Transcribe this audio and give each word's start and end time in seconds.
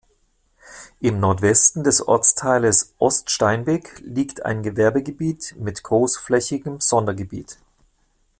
Im 0.99 1.19
Nordwesten 1.19 1.83
des 1.83 2.01
Ortsteiles 2.01 2.95
Oststeinbek 2.97 4.01
liegt 4.03 4.43
ein 4.43 4.63
Gewerbegebiet 4.63 5.53
mit 5.59 5.83
großflächigem 5.83 6.79
Sondergebiet. 6.79 7.59